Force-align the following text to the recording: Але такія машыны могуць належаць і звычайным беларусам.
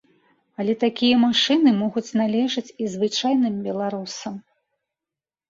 Але 0.61 0.73
такія 0.83 1.19
машыны 1.25 1.73
могуць 1.81 2.15
належаць 2.21 2.65
і 2.85 2.91
звычайным 2.95 3.61
беларусам. 3.69 4.33